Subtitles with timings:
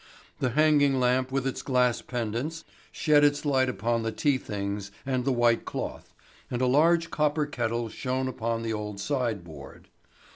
[0.39, 5.25] The hanging lamp with its glass pendants shed its light upon the tea things and
[5.25, 6.11] the white cloth,
[6.49, 9.89] and a large copper kettle shone upon the old sideboard.